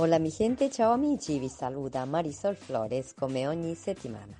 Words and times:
Hola 0.00 0.20
mi 0.20 0.30
gente, 0.30 0.70
ciao 0.70 0.92
amici, 0.92 1.40
vi 1.40 1.48
saluta 1.48 2.04
Marisol 2.04 2.54
Flores 2.54 3.14
come 3.14 3.48
ogni 3.48 3.74
settimana. 3.74 4.32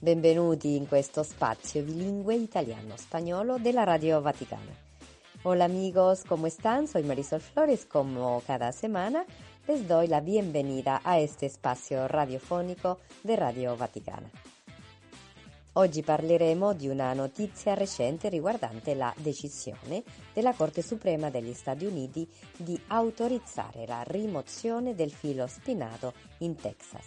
Benvenuti 0.00 0.74
in 0.74 0.88
questo 0.88 1.22
spazio 1.22 1.82
bilingue 1.82 2.34
italiano-spagnolo 2.34 3.58
della 3.58 3.84
Radio 3.84 4.22
Vaticana. 4.22 4.74
Hola 5.42 5.64
amigos, 5.64 6.24
¿cómo 6.24 6.46
están? 6.46 6.88
Soy 6.88 7.02
Marisol 7.02 7.42
Flores, 7.42 7.84
como 7.84 8.40
cada 8.46 8.72
semana 8.72 9.26
les 9.66 9.86
doy 9.86 10.06
la 10.06 10.22
bienvenida 10.22 11.02
a 11.04 11.18
este 11.18 11.44
espacio 11.44 12.08
radiofonico 12.08 12.98
de 13.22 13.36
Radio 13.36 13.76
Vaticana. 13.76 14.30
Oggi 15.78 16.00
parleremo 16.00 16.72
di 16.72 16.88
una 16.88 17.12
notizia 17.12 17.74
recente 17.74 18.30
riguardante 18.30 18.94
la 18.94 19.12
decisione 19.18 20.02
della 20.32 20.54
Corte 20.54 20.80
Suprema 20.80 21.28
degli 21.28 21.52
Stati 21.52 21.84
Uniti 21.84 22.26
di 22.56 22.80
autorizzare 22.86 23.86
la 23.86 24.02
rimozione 24.06 24.94
del 24.94 25.10
filo 25.10 25.46
spinato 25.46 26.14
in 26.38 26.54
Texas. 26.56 27.04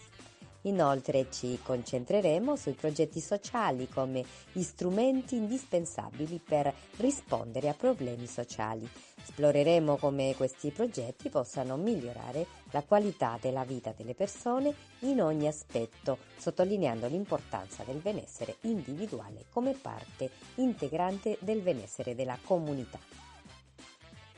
Inoltre 0.64 1.31
ci 1.31 1.58
concentreremo 1.64 2.56
sui 2.56 2.73
progetti 2.73 3.20
sociali 3.22 3.88
come 3.88 4.23
strumenti 4.53 5.36
indispensabili 5.36 6.39
per 6.39 6.72
rispondere 6.98 7.70
a 7.70 7.73
problemi 7.73 8.28
sociali. 8.28 8.88
Esploreremo 9.20 9.98
come 9.98 10.36
questi 10.36 10.70
progetti 10.70 11.30
possano 11.30 11.76
migliorare 11.76 12.45
la 12.72 12.84
qualità 12.84 13.38
della 13.42 13.64
vita 13.64 13.94
delle 13.95 14.14
persone 14.14 14.73
in 15.00 15.22
ogni 15.22 15.48
aspetto, 15.48 16.17
sottolineando 16.38 17.08
l'importanza 17.08 17.84
del 17.84 17.98
benessere 17.98 18.58
individuale 18.61 19.45
come 19.50 19.73
parte 19.73 20.30
integrante 20.56 21.38
del 21.42 21.61
benessere 21.61 22.16
della 22.16 22.38
comunità. 22.44 23.00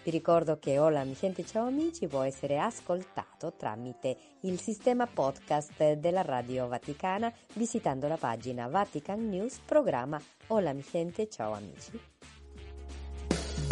Vi 0.03 0.09
ricordo 0.09 0.57
che 0.57 0.79
Hola 0.79 1.03
mi 1.03 1.13
gente 1.13 1.45
ciao 1.45 1.67
amici 1.67 2.07
può 2.07 2.21
essere 2.23 2.57
ascoltato 2.57 3.53
tramite 3.55 4.17
il 4.41 4.59
sistema 4.59 5.05
podcast 5.05 5.93
della 5.93 6.23
Radio 6.23 6.67
Vaticana 6.67 7.31
visitando 7.53 8.07
la 8.07 8.17
pagina 8.17 8.67
Vatican 8.67 9.29
News 9.29 9.59
programma 9.63 10.19
Hola 10.47 10.73
mi 10.73 10.83
gente 10.89 11.29
ciao 11.29 11.53
amici. 11.53 11.91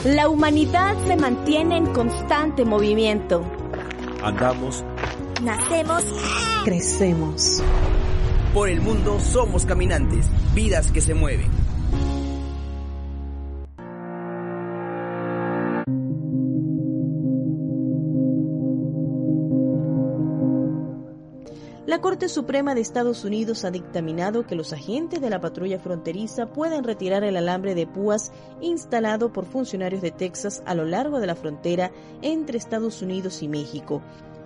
La 0.03 0.29
humanidad 0.29 0.95
se 1.07 1.15
mantiene 1.15 1.75
en 1.75 1.91
constante 1.91 2.63
movimiento. 2.63 3.58
Andamos, 4.23 4.83
Nacemos, 5.43 6.03
Crecemos. 6.65 7.63
por 8.53 8.67
el 8.69 8.81
mundo 8.81 9.19
somos 9.19 9.65
caminantes, 9.65 10.29
vidas 10.53 10.91
que 10.91 10.99
se 11.01 11.13
mueven. 11.13 11.58
La 21.89 22.01
Corte 22.01 22.29
Suprema 22.29 22.75
de 22.75 22.81
Estados 22.81 23.25
Unidos 23.25 23.65
ha 23.65 23.71
dictaminado 23.71 24.45
que 24.45 24.53
los 24.53 24.73
agentes 24.73 25.21
de 25.21 25.29
la 25.31 25.41
patrulla 25.41 25.79
fronteriza 25.79 26.45
pueden 26.45 26.83
retirar 26.83 27.23
el 27.23 27.35
alambre 27.35 27.73
de 27.73 27.87
púas 27.87 28.31
instalado 28.61 29.33
por 29.33 29.47
funcionarios 29.47 30.03
de 30.03 30.11
Texas 30.11 30.61
a 30.67 30.75
lo 30.75 30.85
largo 30.85 31.19
de 31.19 31.25
la 31.25 31.33
frontera 31.33 31.91
entre 32.21 32.59
Estados 32.59 33.01
Unidos 33.01 33.41
y 33.41 33.47
México. 33.47 34.03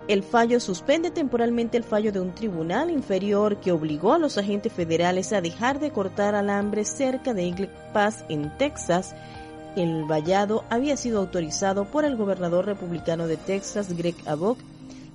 El 0.08 0.24
fallo 0.24 0.62
suspende 0.62 1.12
temporalmente 1.12 1.76
el 1.76 1.84
fallo 1.84 2.14
de 2.14 2.22
un 2.22 2.34
tribunal 2.34 2.90
inferior 2.90 3.60
que 3.60 3.74
obligó 3.74 4.14
a 4.14 4.20
los 4.20 4.38
agentes 4.38 4.72
federales 4.72 5.34
a 5.34 5.42
dejar 5.42 5.82
de 5.82 5.92
cortar 5.92 6.36
alambres 6.36 6.88
cerca 6.88 7.34
de 7.34 7.50
Eagle 7.50 7.70
Pass 7.92 8.24
en 8.30 8.58
Texas. 8.58 9.14
El 9.76 10.06
vallado 10.06 10.64
había 10.70 10.96
sido 10.96 11.20
autorizado 11.20 11.84
por 11.84 12.06
el 12.06 12.16
gobernador 12.16 12.66
republicano 12.66 13.28
de 13.28 13.36
Texas, 13.36 13.98
Greg 13.98 14.16
Abbott, 14.26 14.60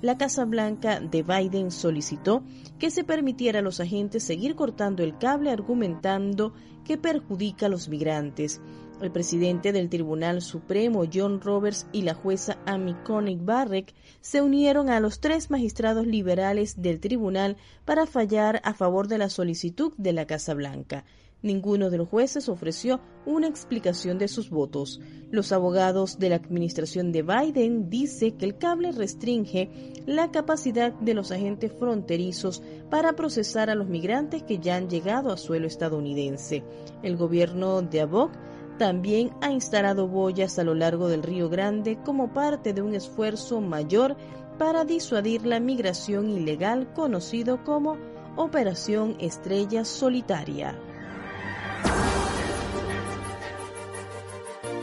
la 0.01 0.17
Casa 0.17 0.45
Blanca 0.45 0.99
de 0.99 1.23
Biden 1.23 1.71
solicitó 1.71 2.43
que 2.77 2.89
se 2.89 3.03
permitiera 3.03 3.59
a 3.59 3.61
los 3.61 3.79
agentes 3.79 4.23
seguir 4.23 4.55
cortando 4.55 5.03
el 5.03 5.17
cable 5.17 5.51
argumentando 5.51 6.53
que 6.85 6.97
perjudica 6.97 7.65
a 7.65 7.69
los 7.69 7.89
migrantes. 7.89 8.61
El 9.01 9.11
presidente 9.11 9.71
del 9.71 9.89
Tribunal 9.89 10.41
Supremo, 10.41 11.03
John 11.11 11.39
Roberts, 11.39 11.87
y 11.93 12.01
la 12.01 12.13
jueza 12.13 12.57
Amy 12.65 12.93
Coney 13.05 13.37
Barrett 13.37 13.93
se 14.19 14.41
unieron 14.41 14.89
a 14.89 14.99
los 14.99 15.21
tres 15.21 15.49
magistrados 15.49 16.05
liberales 16.05 16.81
del 16.81 16.99
tribunal 16.99 17.55
para 17.85 18.05
fallar 18.05 18.61
a 18.65 18.73
favor 18.73 19.07
de 19.07 19.17
la 19.17 19.29
solicitud 19.29 19.93
de 19.97 20.13
la 20.13 20.25
Casa 20.25 20.53
Blanca. 20.53 21.05
Ninguno 21.41 21.89
de 21.89 21.97
los 21.97 22.09
jueces 22.09 22.49
ofreció 22.49 22.99
una 23.25 23.47
explicación 23.47 24.17
de 24.17 24.27
sus 24.27 24.49
votos. 24.49 24.99
Los 25.31 25.53
abogados 25.53 26.19
de 26.19 26.29
la 26.29 26.35
administración 26.35 27.13
de 27.13 27.23
Biden 27.23 27.89
dice 27.89 28.35
que 28.35 28.45
el 28.45 28.57
cable 28.57 28.91
restringe 28.91 29.93
la 30.05 30.31
capacidad 30.31 30.91
de 30.91 31.13
los 31.13 31.31
agentes 31.31 31.71
fronterizos 31.71 32.61
para 32.89 33.13
procesar 33.13 33.69
a 33.69 33.75
los 33.75 33.87
migrantes 33.87 34.43
que 34.43 34.59
ya 34.59 34.75
han 34.75 34.89
llegado 34.89 35.31
a 35.31 35.37
suelo 35.37 35.65
estadounidense. 35.65 36.63
El 37.03 37.15
gobierno 37.15 37.81
de 37.83 38.01
Abbott 38.01 38.31
también 38.77 39.31
ha 39.41 39.49
instalado 39.51 40.09
boyas 40.09 40.59
a 40.59 40.65
lo 40.65 40.73
largo 40.73 41.07
del 41.07 41.23
Río 41.23 41.47
Grande 41.47 41.97
como 42.03 42.33
parte 42.33 42.73
de 42.73 42.81
un 42.81 42.95
esfuerzo 42.95 43.61
mayor 43.61 44.17
para 44.57 44.83
disuadir 44.83 45.45
la 45.45 45.61
migración 45.61 46.29
ilegal 46.29 46.91
conocido 46.93 47.63
como 47.63 47.97
Operación 48.35 49.15
Estrella 49.19 49.85
Solitaria. 49.85 50.77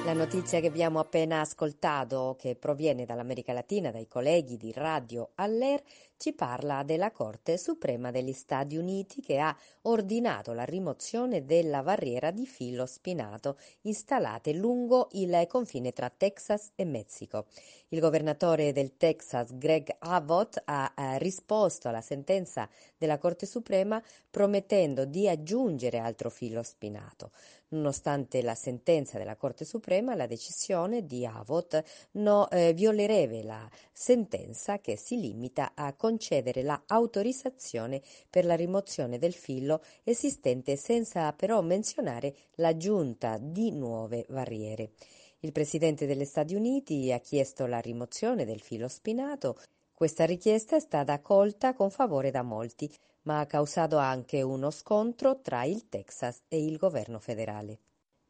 La 0.07 0.13
notizia 0.13 0.61
che 0.61 0.69
abbiamo 0.69 1.01
appena 1.01 1.41
ascoltato, 1.41 2.37
che 2.39 2.55
proviene 2.55 3.05
dall'America 3.05 3.53
Latina, 3.53 3.91
dai 3.91 4.07
colleghi 4.07 4.57
di 4.57 4.71
Radio 4.73 5.33
Aller, 5.35 5.83
ci 6.19 6.33
parla 6.33 6.83
della 6.83 7.11
Corte 7.11 7.59
Suprema 7.59 8.11
degli 8.11 8.33
Stati 8.33 8.77
Uniti 8.77 9.21
che 9.21 9.39
ha 9.39 9.57
ordinato 9.83 10.53
la 10.53 10.65
rimozione 10.65 11.45
della 11.45 11.83
barriera 11.83 12.31
di 12.31 12.47
filo 12.47 12.87
spinato 12.87 13.59
installate 13.83 14.53
lungo 14.55 15.09
il 15.13 15.47
confine 15.49 15.93
tra 15.93 16.11
Texas 16.11 16.71
e 16.75 16.85
Messico. 16.85 17.47
Il 17.89 18.01
governatore 18.01 18.73
del 18.73 18.97
Texas, 18.97 19.57
Greg 19.57 19.95
Abbott, 20.01 20.61
ha 20.65 20.93
eh, 20.97 21.19
risposto 21.19 21.89
alla 21.89 22.01
sentenza 22.01 22.69
della 22.97 23.19
Corte 23.19 23.47
Suprema 23.47 24.03
promettendo 24.29 25.05
di 25.05 25.29
aggiungere 25.29 25.99
altro 25.99 26.29
filo 26.29 26.63
spinato. 26.63 27.31
Nonostante 27.69 28.43
la 28.43 28.55
sentenza 28.55 29.19
della 29.19 29.37
Corte 29.37 29.65
Suprema, 29.65 30.15
la 30.15 30.27
decisione 30.27 31.05
di 31.05 31.27
Abbott 31.27 31.83
no, 32.13 32.49
eh, 32.51 32.73
violerebbe 32.73 33.43
la 33.43 33.69
sentenza 33.93 34.79
che 34.79 34.97
si 34.97 35.21
limita 35.21 35.73
a 35.75 35.93
concedere 36.07 36.63
l'autorizzazione 36.63 38.01
per 38.31 38.45
la 38.45 38.55
rimozione 38.55 39.19
del 39.19 39.33
filo 39.33 39.83
esistente 40.05 40.77
senza 40.77 41.33
però 41.33 41.61
menzionare 41.63 42.33
l'aggiunta 42.57 43.39
di 43.41 43.73
nuove 43.73 44.25
barriere. 44.29 44.93
Il 45.41 45.51
Presidente 45.51 46.07
degli 46.07 46.25
Stati 46.25 46.55
Uniti 46.55 47.11
ha 47.11 47.19
chiesto 47.19 47.67
la 47.67 47.81
rimozione 47.81 48.45
del 48.45 48.61
filo 48.61 48.87
spinato. 48.87 49.59
Questa 49.93 50.25
richiesta 50.25 50.77
è 50.77 50.81
stata 50.81 51.13
accolta 51.13 51.75
con 51.75 51.91
favore 51.91 52.31
da 52.31 52.43
molti, 52.43 52.89
ma 53.23 53.41
ha 53.41 53.47
causato 53.47 53.97
anche 53.97 54.43
uno 54.43 54.71
scontro 54.71 55.41
tra 55.41 55.65
il 55.65 55.89
Texas 55.89 56.43
e 56.47 56.65
il 56.65 56.77
governo 56.77 57.19
federale. 57.19 57.81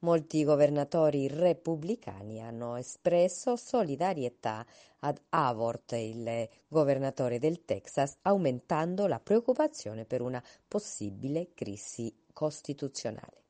Molti 0.07 0.45
governatori 0.45 1.27
repubblicani 1.27 2.41
hanno 2.41 2.77
espresso 2.77 3.57
solidarietà 3.57 4.65
ad 5.01 5.21
Abbott, 5.31 5.95
il 5.95 6.49
governatore 6.69 7.41
del 7.41 7.65
Texas, 7.65 8.17
aumentando 8.23 9.09
la 9.09 9.19
preoccupazione 9.19 10.05
per 10.05 10.21
una 10.21 10.41
possibile 10.69 11.49
crisi 11.55 12.15
costituzionale. 12.33 13.43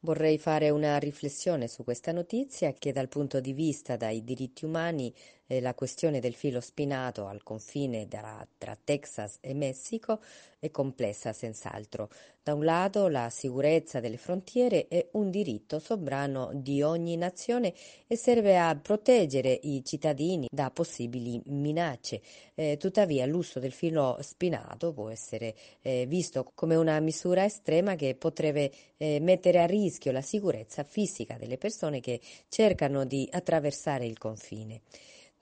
Vorrei 0.00 0.38
fare 0.38 0.70
una 0.70 0.98
riflessione 0.98 1.68
su 1.68 1.84
questa 1.84 2.10
notizia 2.10 2.72
che 2.72 2.90
dal 2.90 3.08
punto 3.08 3.38
di 3.38 3.52
vista 3.52 3.94
dei 3.94 4.24
diritti 4.24 4.64
umani 4.64 5.14
eh, 5.46 5.60
la 5.60 5.74
questione 5.74 6.20
del 6.20 6.34
filo 6.34 6.60
spinato 6.60 7.26
al 7.26 7.42
confine 7.42 8.08
tra, 8.08 8.46
tra 8.56 8.76
Texas 8.82 9.38
e 9.40 9.54
Messico 9.54 10.20
è 10.58 10.70
complessa 10.70 11.32
senz'altro. 11.32 12.08
Da 12.42 12.54
un 12.54 12.64
lato 12.64 13.08
la 13.08 13.30
sicurezza 13.30 14.00
delle 14.00 14.16
frontiere 14.16 14.86
è 14.88 15.08
un 15.12 15.30
diritto 15.30 15.78
sovrano 15.78 16.50
di 16.54 16.82
ogni 16.82 17.16
nazione 17.16 17.72
e 18.06 18.16
serve 18.16 18.58
a 18.58 18.74
proteggere 18.76 19.58
i 19.62 19.82
cittadini 19.84 20.48
da 20.50 20.70
possibili 20.70 21.40
minacce. 21.46 22.20
Eh, 22.54 22.76
tuttavia 22.78 23.26
l'uso 23.26 23.60
del 23.60 23.72
filo 23.72 24.18
spinato 24.20 24.92
può 24.92 25.08
essere 25.08 25.54
eh, 25.82 26.04
visto 26.06 26.50
come 26.54 26.76
una 26.76 26.98
misura 27.00 27.44
estrema 27.44 27.94
che 27.94 28.14
potrebbe 28.14 28.70
eh, 28.96 29.20
mettere 29.20 29.60
a 29.60 29.66
rischio 29.66 30.12
la 30.12 30.22
sicurezza 30.22 30.84
fisica 30.84 31.36
delle 31.36 31.58
persone 31.58 32.00
che 32.00 32.20
cercano 32.48 33.04
di 33.04 33.28
attraversare 33.30 34.06
il 34.06 34.18
confine. 34.18 34.82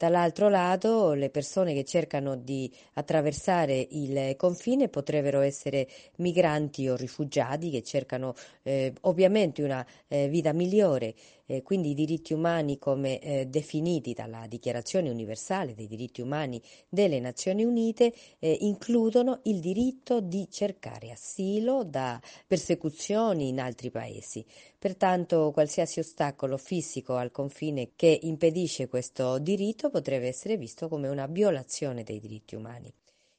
Dall'altro 0.02 0.48
lato, 0.48 1.12
le 1.12 1.30
persone 1.30 1.74
che 1.74 1.84
cercano 1.84 2.34
di 2.34 2.68
attraversare 2.94 3.86
il 3.92 4.34
confine 4.34 4.88
potrebbero 4.88 5.38
essere 5.42 5.86
migranti 6.16 6.88
o 6.88 6.96
rifugiati 6.96 7.70
che 7.70 7.84
cercano 7.84 8.34
eh, 8.64 8.92
ovviamente 9.02 9.62
una 9.62 9.86
eh, 10.08 10.26
vita 10.26 10.52
migliore 10.52 11.14
eh, 11.52 11.62
quindi 11.62 11.90
i 11.90 11.94
diritti 11.94 12.32
umani 12.32 12.78
come 12.78 13.18
eh, 13.20 13.46
definiti 13.46 14.14
dalla 14.14 14.46
Dichiarazione 14.46 15.10
universale 15.10 15.74
dei 15.74 15.86
diritti 15.86 16.22
umani 16.22 16.60
delle 16.88 17.20
Nazioni 17.20 17.62
Unite 17.64 18.14
eh, 18.38 18.56
includono 18.60 19.40
il 19.44 19.60
diritto 19.60 20.20
di 20.20 20.48
cercare 20.50 21.10
asilo 21.10 21.84
da 21.84 22.18
persecuzioni 22.46 23.48
in 23.48 23.60
altri 23.60 23.90
paesi. 23.90 24.44
Pertanto 24.78 25.50
qualsiasi 25.52 26.00
ostacolo 26.00 26.56
fisico 26.56 27.16
al 27.16 27.30
confine 27.30 27.90
che 27.96 28.18
impedisce 28.22 28.88
questo 28.88 29.38
diritto 29.38 29.90
potrebbe 29.90 30.28
essere 30.28 30.56
visto 30.56 30.88
come 30.88 31.08
una 31.08 31.26
violazione 31.26 32.02
dei 32.02 32.18
diritti 32.18 32.54
umani. 32.54 32.92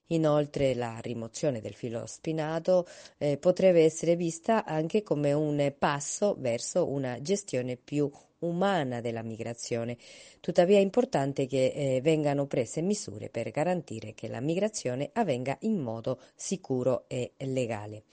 Inoltre 0.08 0.76
la 0.76 1.00
rimozione 1.02 1.62
del 1.62 1.74
filo 1.74 2.06
spinato 2.06 2.86
eh, 3.18 3.38
potrebbe 3.38 3.84
essere 3.84 4.16
vista 4.16 4.66
anche 4.66 5.02
come 5.02 5.34
un 5.34 5.74
passo 5.78 6.36
verso 6.38 6.88
una 6.88 7.22
gestione 7.22 7.78
più 7.78 8.10
umana 8.40 9.02
della 9.02 9.24
migrazione. 9.24 9.98
Tuttavia 10.40 10.78
è 10.78 10.82
importante 10.82 11.46
che 11.46 11.68
eh, 11.68 12.02
vengano 12.02 12.46
prese 12.46 12.82
misure 12.82 13.30
per 13.30 13.50
garantire 13.52 14.14
che 14.14 14.28
la 14.28 14.42
migrazione 14.42 15.10
avvenga 15.14 15.58
in 15.62 15.80
modo 15.80 16.20
sicuro 16.36 17.06
e 17.08 17.32
legale. 17.38 18.04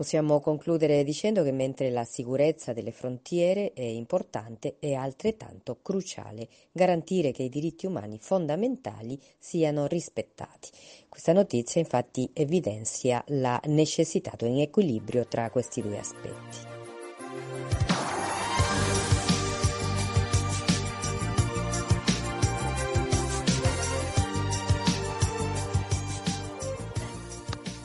Possiamo 0.00 0.40
concludere 0.40 1.04
dicendo 1.04 1.42
che 1.42 1.52
mentre 1.52 1.90
la 1.90 2.04
sicurezza 2.04 2.72
delle 2.72 2.90
frontiere 2.90 3.74
è 3.74 3.82
importante, 3.82 4.76
è 4.78 4.94
altrettanto 4.94 5.80
cruciale 5.82 6.48
garantire 6.72 7.32
che 7.32 7.42
i 7.42 7.50
diritti 7.50 7.84
umani 7.84 8.16
fondamentali 8.18 9.20
siano 9.38 9.86
rispettati. 9.86 10.70
Questa 11.06 11.34
notizia 11.34 11.82
infatti 11.82 12.30
evidenzia 12.32 13.22
la 13.26 13.60
necessità 13.66 14.32
di 14.38 14.46
un 14.46 14.60
equilibrio 14.60 15.26
tra 15.26 15.50
questi 15.50 15.82
due 15.82 15.98
aspetti. 15.98 16.69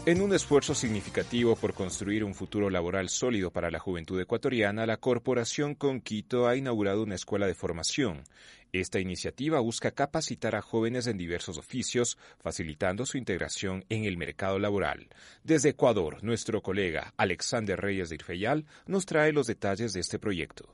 En 0.07 0.22
un 0.22 0.36
esfuerzo 0.36 0.75
significativo 0.75 1.56
por 1.56 1.74
construir 1.74 2.24
un 2.24 2.36
futuro 2.36 2.69
laboral 2.69 3.10
sólido 3.10 3.50
para 3.50 3.72
la 3.72 3.80
juventud 3.80 4.22
ecuatoriana, 4.22 4.86
la 4.86 4.98
Corporación 4.98 5.74
Conquito 5.74 6.48
ha 6.48 6.56
inaugurado 6.56 7.02
una 7.02 7.16
escuela 7.16 7.48
de 7.48 7.56
formación. 7.56 8.22
Esta 8.72 9.00
iniciativa 9.00 9.60
busca 9.62 9.90
capacitar 9.90 10.56
a 10.56 10.62
jóvenes 10.62 11.07
en 11.07 11.18
diversos 11.18 11.57
oficios, 11.57 12.19
facilitando 12.38 13.07
su 13.07 13.18
integración 13.18 13.84
en 13.90 14.06
el 14.06 14.16
mercado 14.16 14.60
laboral. 14.60 15.07
Desde 15.44 15.69
Ecuador, 15.69 16.24
nuestro 16.24 16.62
colega 16.62 17.16
Alexander 17.18 17.81
Reyes 17.81 18.10
de 18.10 18.16
Irfeyal 18.16 18.66
nos 18.86 19.08
trae 19.08 19.34
los 19.34 19.48
detalles 19.48 19.92
de 19.94 20.01
este 20.01 20.19
proyecto. 20.19 20.69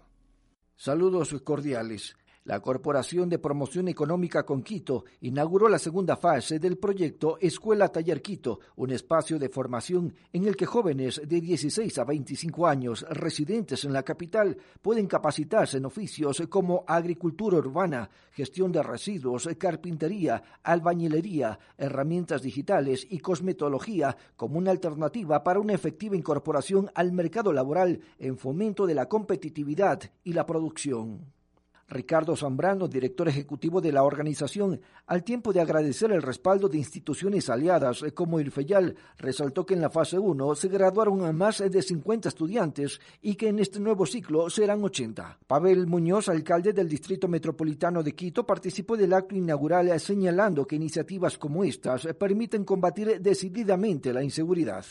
Saludos 0.76 1.34
cordiales. 1.46 2.18
La 2.44 2.60
Corporación 2.60 3.30
de 3.30 3.38
Promoción 3.38 3.88
Económica 3.88 4.44
con 4.48 4.64
Quito 4.64 5.06
inauguró 5.20 5.70
la 5.70 5.78
segunda 5.78 6.18
fase 6.18 6.58
del 6.58 6.80
proyecto 6.80 7.38
Escuela 7.40 7.90
Taller 7.90 8.20
Quito, 8.20 8.62
un 8.78 8.90
espacio 8.90 9.38
de 9.38 9.48
formación 9.48 10.16
en 10.34 10.48
el 10.48 10.56
que 10.56 10.66
jóvenes 10.66 11.22
de 11.24 11.40
16 11.40 12.00
a 12.00 12.04
25 12.04 12.66
años 12.66 13.06
residentes 13.12 13.86
en 13.86 13.94
la 13.94 14.02
capital 14.02 14.58
pueden 14.82 15.06
capacitarse 15.06 15.78
en 15.78 15.86
oficios 15.86 16.42
como 16.50 16.84
agricultura 16.88 17.60
urbana, 17.60 18.10
gestión 18.32 18.72
de 18.72 18.82
residuos, 18.82 19.48
carpintería, 19.60 20.42
albañilería, 20.64 21.60
herramientas 21.78 22.42
digitales 22.42 23.06
y 23.08 23.20
cosmetología 23.20 24.18
como 24.36 24.58
una 24.58 24.72
alternativa 24.72 25.44
para 25.44 25.60
una 25.60 25.74
efectiva 25.74 26.16
incorporación 26.16 26.90
al 26.96 27.12
mercado 27.12 27.54
laboral 27.54 28.02
en 28.18 28.36
fomento 28.36 28.88
de 28.88 28.96
la 28.96 29.08
competitividad 29.08 30.02
y 30.24 30.34
la 30.34 30.48
producción. 30.48 31.40
Ricardo 31.92 32.38
Zambrano, 32.38 32.88
director 32.88 33.28
ejecutivo 33.28 33.82
de 33.82 33.92
la 33.92 34.04
organización, 34.04 34.80
al 35.08 35.24
tiempo 35.26 35.52
de 35.52 35.60
agradecer 35.60 36.12
el 36.14 36.22
respaldo 36.22 36.70
de 36.70 36.78
instituciones 36.78 37.50
aliadas 37.50 38.04
como 38.16 38.40
el 38.40 38.50
FEYAL, 38.50 38.96
resaltó 39.18 39.66
que 39.66 39.74
en 39.74 39.82
la 39.82 39.90
fase 39.90 40.18
1 40.18 40.56
se 40.56 40.70
graduaron 40.70 41.26
a 41.26 41.34
más 41.34 41.60
de 41.60 41.82
50 41.82 42.30
estudiantes 42.30 43.02
y 43.22 43.36
que 43.36 43.50
en 43.50 43.60
este 43.60 43.82
nuevo 43.82 44.06
ciclo 44.06 44.50
serán 44.50 44.82
80. 44.82 45.40
Pavel 45.46 45.86
Muñoz, 45.86 46.30
alcalde 46.30 46.72
del 46.72 46.88
Distrito 46.88 47.28
Metropolitano 47.28 48.02
de 48.02 48.16
Quito, 48.16 48.46
participó 48.46 48.96
del 48.96 49.12
acto 49.12 49.36
inaugural 49.36 50.00
señalando 50.00 50.66
que 50.66 50.78
iniciativas 50.78 51.38
como 51.38 51.66
estas 51.66 52.08
permiten 52.18 52.64
combatir 52.64 53.20
decididamente 53.22 54.14
la 54.14 54.24
inseguridad. 54.24 54.86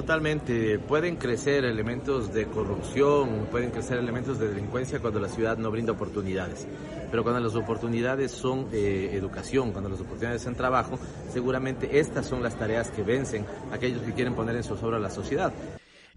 Totalmente, 0.00 0.78
pueden 0.78 1.16
crecer 1.16 1.66
elementos 1.66 2.32
de 2.32 2.46
corrupción, 2.46 3.48
pueden 3.50 3.70
crecer 3.70 3.98
elementos 3.98 4.38
de 4.38 4.48
delincuencia 4.48 4.98
cuando 4.98 5.20
la 5.20 5.28
ciudad 5.28 5.58
no 5.58 5.70
brinda 5.70 5.92
oportunidades. 5.92 6.66
Pero 7.10 7.22
cuando 7.22 7.38
las 7.38 7.54
oportunidades 7.54 8.30
son 8.30 8.68
eh, 8.72 9.10
educación, 9.12 9.72
cuando 9.72 9.90
las 9.90 10.00
oportunidades 10.00 10.40
son 10.40 10.54
trabajo, 10.54 10.98
seguramente 11.28 11.98
estas 11.98 12.24
son 12.24 12.42
las 12.42 12.58
tareas 12.58 12.90
que 12.90 13.02
vencen 13.02 13.44
a 13.70 13.74
aquellos 13.74 14.00
que 14.00 14.14
quieren 14.14 14.34
poner 14.34 14.56
en 14.56 14.62
sus 14.62 14.82
obras 14.82 15.02
la 15.02 15.10
sociedad. 15.10 15.52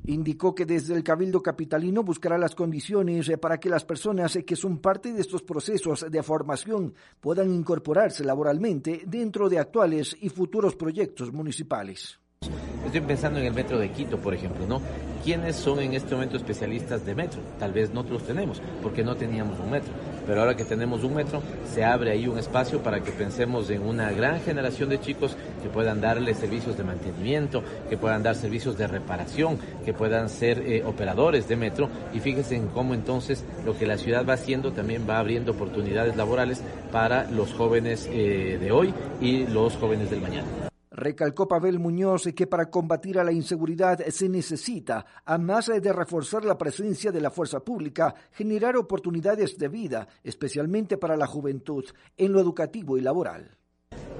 Indicó 0.05 0.55
que 0.55 0.65
desde 0.65 0.95
el 0.95 1.03
Cabildo 1.03 1.43
Capitalino 1.43 2.03
buscará 2.03 2.37
las 2.37 2.55
condiciones 2.55 3.27
eh, 3.27 3.37
para 3.37 3.59
que 3.59 3.67
las 3.67 3.83
personas 3.83 4.33
eh, 4.37 4.45
que 4.45 4.55
son 4.55 4.77
parte 4.77 5.11
de 5.11 5.19
estos 5.19 5.43
procesos 5.43 6.05
de 6.09 6.23
formación 6.23 6.93
puedan 7.19 7.53
incorporarse 7.53 8.23
laboralmente 8.23 9.03
dentro 9.05 9.49
de 9.49 9.59
actuales 9.59 10.15
y 10.21 10.29
futuros 10.29 10.77
proyectos 10.77 11.33
municipales. 11.33 12.22
Estoy 12.85 13.01
pensando 13.01 13.39
en 13.39 13.45
el 13.45 13.53
metro 13.53 13.79
de 13.79 13.89
Quito, 13.89 14.17
por 14.17 14.33
ejemplo, 14.33 14.65
¿no? 14.67 14.81
¿Quiénes 15.23 15.55
son 15.55 15.79
en 15.79 15.93
este 15.93 16.13
momento 16.15 16.35
especialistas 16.35 17.05
de 17.05 17.15
metro? 17.15 17.39
Tal 17.57 17.71
vez 17.71 17.93
no 17.93 18.03
los 18.03 18.23
tenemos, 18.23 18.61
porque 18.81 19.03
no 19.03 19.15
teníamos 19.15 19.57
un 19.59 19.71
metro. 19.71 19.93
Pero 20.27 20.41
ahora 20.41 20.55
que 20.55 20.65
tenemos 20.65 21.03
un 21.03 21.15
metro, 21.15 21.41
se 21.73 21.83
abre 21.83 22.11
ahí 22.11 22.27
un 22.27 22.37
espacio 22.37 22.83
para 22.83 23.01
que 23.01 23.11
pensemos 23.11 23.69
en 23.69 23.83
una 23.83 24.11
gran 24.11 24.41
generación 24.41 24.89
de 24.89 24.99
chicos 24.99 25.35
que 25.61 25.69
puedan 25.69 26.01
darle 26.01 26.33
servicios 26.33 26.77
de 26.77 26.83
mantenimiento, 26.83 27.63
que 27.89 27.97
puedan 27.97 28.21
dar 28.21 28.35
servicios 28.35 28.77
de 28.77 28.87
reparación, 28.87 29.57
que 29.85 29.93
puedan 29.93 30.29
ser 30.29 30.59
eh, 30.59 30.83
operadores 30.85 31.47
de 31.47 31.55
metro. 31.55 31.89
Y 32.13 32.19
fíjense 32.19 32.55
en 32.55 32.67
cómo 32.67 32.93
entonces 32.93 33.45
lo 33.65 33.77
que 33.77 33.87
la 33.87 33.97
ciudad 33.97 34.25
va 34.27 34.33
haciendo 34.33 34.73
también 34.73 35.07
va 35.09 35.19
abriendo 35.19 35.53
oportunidades 35.53 36.17
laborales 36.17 36.61
para 36.91 37.29
los 37.31 37.53
jóvenes 37.53 38.09
eh, 38.11 38.57
de 38.59 38.71
hoy 38.71 38.93
y 39.21 39.47
los 39.47 39.75
jóvenes 39.77 40.09
del 40.09 40.21
mañana. 40.21 40.72
Recalcó 40.93 41.47
Pavel 41.47 41.79
Muñoz 41.79 42.29
que 42.35 42.45
para 42.45 42.69
combatir 42.69 43.17
a 43.17 43.23
la 43.23 43.31
inseguridad 43.31 43.99
se 44.09 44.29
necesita, 44.29 45.03
además 45.25 45.71
de 45.81 45.91
reforzar 45.91 46.45
la 46.45 46.55
presencia 46.55 47.11
de 47.11 47.19
la 47.19 47.31
fuerza 47.31 47.61
pública, 47.61 48.13
generar 48.31 48.77
oportunidades 48.77 49.57
de 49.57 49.69
vida, 49.69 50.07
especialmente 50.23 50.97
para 50.97 51.17
la 51.17 51.25
juventud, 51.25 51.83
en 52.15 52.31
lo 52.31 52.39
educativo 52.39 52.95
y 52.95 53.01
laboral. 53.01 53.57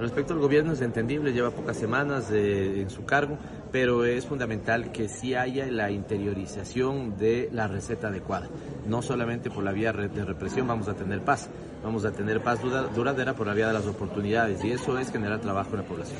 Respecto 0.00 0.34
al 0.34 0.40
gobierno 0.40 0.72
es 0.72 0.80
entendible, 0.80 1.32
lleva 1.32 1.52
pocas 1.52 1.76
semanas 1.76 2.28
en 2.32 2.90
su 2.90 3.04
cargo, 3.04 3.38
pero 3.70 4.04
es 4.04 4.26
fundamental 4.26 4.90
que 4.90 5.08
sí 5.08 5.36
haya 5.36 5.66
la 5.70 5.92
interiorización 5.92 7.16
de 7.16 7.48
la 7.52 7.68
receta 7.68 8.08
adecuada. 8.08 8.48
No 8.88 9.02
solamente 9.02 9.50
por 9.50 9.62
la 9.62 9.70
vía 9.70 9.92
de 9.92 10.24
represión 10.24 10.66
vamos 10.66 10.88
a 10.88 10.94
tener 10.94 11.22
paz, 11.22 11.48
vamos 11.84 12.04
a 12.04 12.10
tener 12.10 12.42
paz 12.42 12.58
duradera 12.60 13.34
por 13.34 13.46
la 13.46 13.54
vía 13.54 13.68
de 13.68 13.74
las 13.74 13.86
oportunidades 13.86 14.64
y 14.64 14.72
eso 14.72 14.98
es 14.98 15.12
generar 15.12 15.40
trabajo 15.40 15.70
en 15.70 15.82
la 15.82 15.86
población. 15.86 16.18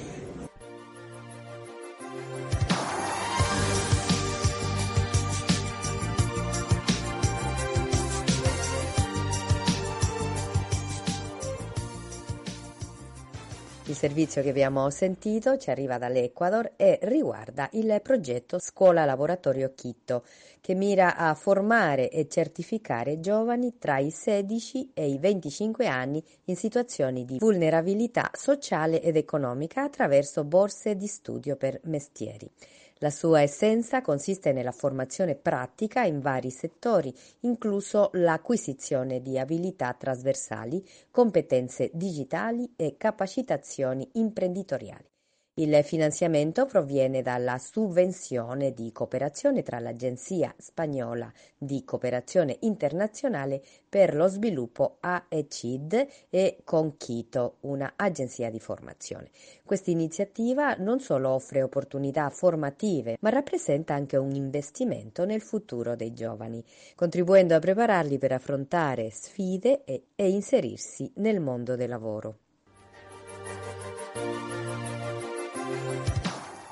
Servizio 14.04 14.42
che 14.42 14.50
abbiamo 14.50 14.90
sentito 14.90 15.56
ci 15.56 15.70
arriva 15.70 15.96
dall'Ecuador 15.96 16.72
e 16.76 16.98
riguarda 17.04 17.70
il 17.72 18.00
progetto 18.02 18.58
Scuola 18.60 19.06
Laboratorio 19.06 19.72
Quito, 19.74 20.26
che 20.60 20.74
mira 20.74 21.16
a 21.16 21.32
formare 21.32 22.10
e 22.10 22.28
certificare 22.28 23.18
giovani 23.20 23.78
tra 23.78 23.96
i 23.96 24.10
16 24.10 24.90
e 24.92 25.08
i 25.08 25.16
25 25.16 25.86
anni 25.86 26.22
in 26.44 26.56
situazioni 26.56 27.24
di 27.24 27.38
vulnerabilità 27.38 28.30
sociale 28.34 29.00
ed 29.00 29.16
economica 29.16 29.84
attraverso 29.84 30.44
borse 30.44 30.96
di 30.96 31.06
studio 31.06 31.56
per 31.56 31.80
mestieri. 31.84 32.50
La 32.98 33.10
sua 33.10 33.42
essenza 33.42 34.00
consiste 34.02 34.52
nella 34.52 34.72
formazione 34.72 35.36
pratica 35.36 36.04
in 36.04 36.20
vari 36.20 36.50
settori, 36.50 37.14
incluso 37.40 38.10
l'acquisizione 38.14 39.20
di 39.20 39.38
abilità 39.38 39.92
trasversali, 39.94 40.84
competenze 41.10 41.90
digitali 41.92 42.72
e 42.76 42.96
capacitazioni 42.96 44.08
imprenditoriali. 44.14 45.13
Il 45.56 45.84
finanziamento 45.84 46.66
proviene 46.66 47.22
dalla 47.22 47.58
sovvenzione 47.58 48.72
di 48.72 48.90
cooperazione 48.90 49.62
tra 49.62 49.78
l'Agenzia 49.78 50.52
spagnola 50.58 51.32
di 51.56 51.84
cooperazione 51.84 52.56
internazionale 52.62 53.62
per 53.88 54.16
lo 54.16 54.26
sviluppo 54.26 54.96
AECID 54.98 56.08
e 56.28 56.58
Conchito, 56.64 57.58
una 57.60 57.92
agenzia 57.94 58.50
di 58.50 58.58
formazione. 58.58 59.30
Questa 59.64 59.92
iniziativa 59.92 60.74
non 60.74 60.98
solo 60.98 61.28
offre 61.28 61.62
opportunità 61.62 62.28
formative, 62.30 63.16
ma 63.20 63.30
rappresenta 63.30 63.94
anche 63.94 64.16
un 64.16 64.34
investimento 64.34 65.24
nel 65.24 65.40
futuro 65.40 65.94
dei 65.94 66.12
giovani, 66.12 66.64
contribuendo 66.96 67.54
a 67.54 67.60
prepararli 67.60 68.18
per 68.18 68.32
affrontare 68.32 69.08
sfide 69.10 69.84
e, 69.84 70.06
e 70.16 70.30
inserirsi 70.30 71.12
nel 71.18 71.38
mondo 71.38 71.76
del 71.76 71.90
lavoro. 71.90 72.38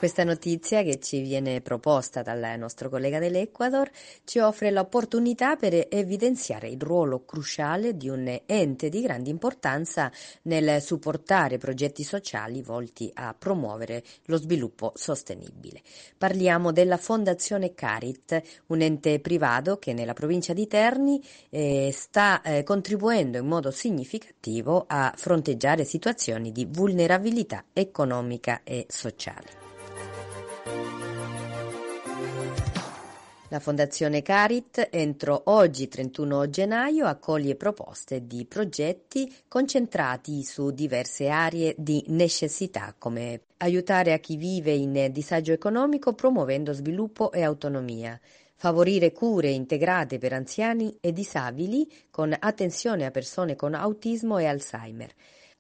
Questa 0.03 0.25
notizia 0.25 0.83
che 0.83 0.99
ci 0.99 1.21
viene 1.21 1.61
proposta 1.61 2.23
dal 2.23 2.59
nostro 2.59 2.89
collega 2.89 3.21
dell'Ecuador 3.21 3.89
ci 4.25 4.41
offre 4.41 4.73
l'opportunità 4.73 5.55
per 5.55 5.87
evidenziare 5.89 6.69
il 6.69 6.83
ruolo 6.83 7.25
cruciale 7.25 7.97
di 7.97 8.09
un 8.09 8.41
ente 8.45 8.89
di 8.89 9.01
grande 9.01 9.31
importanza 9.31 10.11
nel 10.43 10.83
supportare 10.83 11.59
progetti 11.59 12.03
sociali 12.03 12.63
volti 12.63 13.13
a 13.15 13.33
promuovere 13.33 14.03
lo 14.25 14.39
sviluppo 14.39 14.91
sostenibile. 14.97 15.83
Parliamo 16.19 16.73
della 16.73 16.97
Fondazione 16.97 17.73
Carit, 17.73 18.43
un 18.67 18.81
ente 18.81 19.21
privato 19.21 19.79
che 19.79 19.93
nella 19.93 20.15
provincia 20.15 20.53
di 20.53 20.67
Terni 20.67 21.25
eh, 21.49 21.93
sta 21.93 22.43
eh, 22.43 22.65
contribuendo 22.65 23.39
in 23.39 23.47
modo 23.47 23.71
significativo 23.71 24.83
a 24.89 25.15
fronteggiare 25.17 25.85
situazioni 25.85 26.51
di 26.51 26.67
vulnerabilità 26.69 27.67
economica 27.73 28.63
e 28.65 28.87
sociale. 28.89 29.62
La 33.53 33.61
Fondazione 33.61 34.23
Carit 34.23 34.89
entro 34.91 35.43
oggi 35.45 35.87
31 35.87 36.49
gennaio 36.49 37.05
accoglie 37.05 37.55
proposte 37.55 38.27
di 38.27 38.47
progetti 38.47 39.31
concentrati 39.47 40.43
su 40.43 40.71
diverse 40.71 41.29
aree 41.29 41.75
di 41.77 42.03
necessità 42.07 42.95
come 42.97 43.43
aiutare 43.59 44.15
a 44.15 44.19
chi 44.21 44.39
vive 44.39 44.73
in 44.73 45.11
disagio 45.11 45.53
economico 45.53 46.15
promuovendo 46.15 46.73
sviluppo 46.73 47.31
e 47.31 47.43
autonomia, 47.43 48.19
favorire 48.55 49.13
cure 49.13 49.51
integrate 49.51 50.17
per 50.17 50.33
anziani 50.33 50.97
e 50.99 51.13
disabili 51.13 51.87
con 52.09 52.35
attenzione 52.35 53.05
a 53.05 53.11
persone 53.11 53.55
con 53.55 53.75
autismo 53.75 54.39
e 54.39 54.47
Alzheimer. 54.47 55.13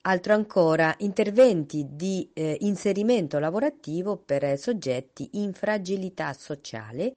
Altro 0.04 0.32
ancora, 0.32 0.94
interventi 1.00 1.86
di 1.90 2.30
eh, 2.32 2.56
inserimento 2.60 3.38
lavorativo 3.38 4.16
per 4.16 4.58
soggetti 4.58 5.28
in 5.32 5.52
fragilità 5.52 6.32
sociale 6.32 7.12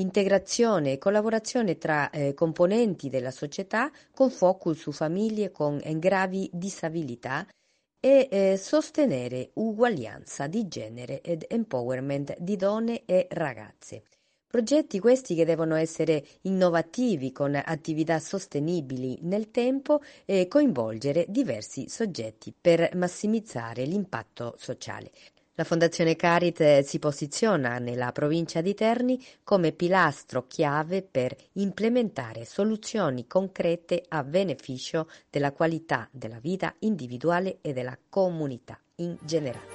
integrazione 0.00 0.92
e 0.92 0.98
collaborazione 0.98 1.78
tra 1.78 2.10
eh, 2.10 2.34
componenti 2.34 3.08
della 3.08 3.30
società 3.30 3.90
con 4.14 4.30
focus 4.30 4.78
su 4.78 4.92
famiglie 4.92 5.50
con 5.50 5.80
gravi 5.96 6.48
disabilità 6.52 7.46
e 8.00 8.28
eh, 8.30 8.56
sostenere 8.56 9.50
uguaglianza 9.54 10.46
di 10.46 10.68
genere 10.68 11.20
ed 11.20 11.44
empowerment 11.48 12.36
di 12.38 12.56
donne 12.56 13.04
e 13.04 13.26
ragazze. 13.30 14.02
Progetti 14.46 14.98
questi 14.98 15.34
che 15.34 15.44
devono 15.44 15.74
essere 15.74 16.24
innovativi 16.42 17.32
con 17.32 17.54
attività 17.54 18.18
sostenibili 18.18 19.18
nel 19.22 19.50
tempo 19.50 20.00
e 20.24 20.48
coinvolgere 20.48 21.26
diversi 21.28 21.88
soggetti 21.88 22.54
per 22.58 22.94
massimizzare 22.94 23.84
l'impatto 23.84 24.54
sociale. 24.56 25.10
La 25.58 25.64
Fondazione 25.64 26.14
Carit 26.14 26.82
si 26.82 27.00
posiziona 27.00 27.78
nella 27.78 28.12
provincia 28.12 28.60
di 28.60 28.74
Terni 28.74 29.20
come 29.42 29.72
pilastro 29.72 30.46
chiave 30.46 31.02
per 31.02 31.36
implementare 31.54 32.44
soluzioni 32.44 33.26
concrete 33.26 34.04
a 34.06 34.22
beneficio 34.22 35.08
della 35.28 35.50
qualità 35.50 36.08
della 36.12 36.38
vita 36.38 36.72
individuale 36.78 37.58
e 37.60 37.72
della 37.72 37.98
comunità 38.08 38.78
in 38.98 39.18
generale. 39.20 39.66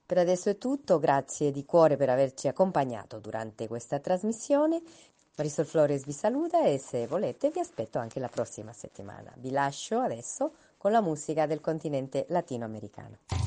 Per 0.04 0.18
adesso 0.18 0.50
è 0.50 0.58
tutto, 0.58 0.98
grazie 1.00 1.52
di 1.52 1.64
cuore 1.64 1.96
per 1.96 2.10
averci 2.10 2.48
accompagnato 2.48 3.20
durante 3.20 3.68
questa 3.68 4.00
trasmissione. 4.00 4.82
Marisol 5.38 5.66
Flores 5.66 6.04
vi 6.06 6.14
saluta 6.14 6.66
e 6.66 6.80
se 6.80 7.06
volete 7.06 7.52
vi 7.52 7.60
aspetto 7.60 8.00
anche 8.00 8.20
la 8.20 8.28
prossima 8.28 8.74
settimana. 8.74 9.32
Vi 9.36 9.52
lascio 9.52 10.00
adesso 10.00 10.54
con 10.78 10.92
la 10.92 11.00
musica 11.00 11.46
del 11.46 11.62
continente 11.62 12.26
latinoamericano. 12.30 13.47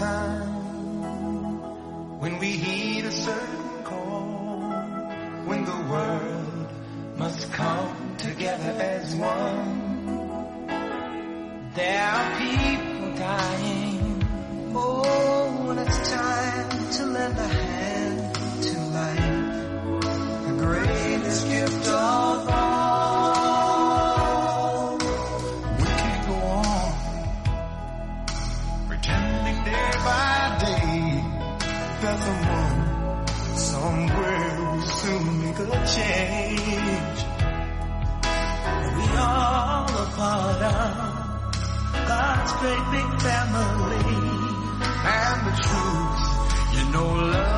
time 0.00 1.60
when 2.20 2.38
we 2.38 2.50
heed 2.52 3.04
a 3.04 3.12
certain 3.12 3.84
call, 3.84 4.60
when 5.48 5.62
the 5.66 5.80
world 5.92 6.68
must 7.16 7.52
come 7.52 8.16
together 8.16 8.72
as 8.80 9.14
one. 9.14 9.76
There 11.74 12.02
are 12.02 12.38
people 12.38 13.14
dying. 13.16 14.24
Oh, 14.74 15.66
when 15.66 15.78
it's 15.78 16.10
time 16.10 16.90
to 16.96 17.02
lend 17.04 17.38
a 17.38 17.48
hand. 17.48 17.69
great 42.60 42.90
big 42.92 43.08
family. 43.22 44.16
And 45.02 45.40
the 45.46 45.54
truth, 45.64 46.76
you 46.76 46.92
know 46.92 47.08
love. 47.14 47.49